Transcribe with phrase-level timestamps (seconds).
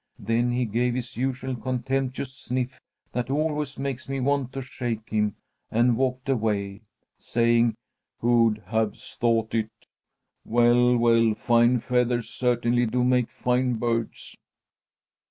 [0.17, 5.35] Then he gave his usual contemptuous sniff that always makes me want to shake him,
[5.69, 6.81] and walked away,
[7.19, 7.75] saying:
[8.17, 9.69] 'Who'd have thought it!
[10.43, 14.35] Well, well, fine feathers certainly do make fine birds!'"